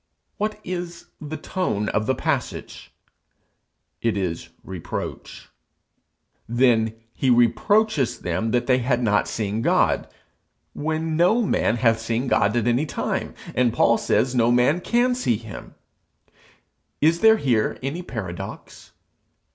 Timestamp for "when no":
10.73-11.43